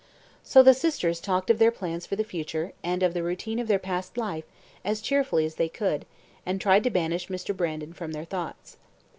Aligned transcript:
So 0.43 0.63
the 0.63 0.73
sisters 0.73 1.19
talked 1.19 1.51
of 1.51 1.59
their 1.59 1.69
plans 1.69 2.07
for 2.07 2.15
the 2.15 2.23
future, 2.23 2.73
and 2.81 3.03
of 3.03 3.13
the 3.13 3.21
routine 3.21 3.59
of 3.59 3.67
their 3.67 3.77
past 3.77 4.17
life, 4.17 4.45
as 4.83 4.99
cheerfully 4.99 5.45
as 5.45 5.53
they 5.61 5.69
could, 5.69 6.07
and 6.43 6.59
tried 6.59 6.83
to 6.85 6.89
banish 6.89 7.27
Mr. 7.27 7.55
Brandon 7.55 7.93
from 7.93 8.11
their 8.11 8.25
thoughts. 8.25 8.77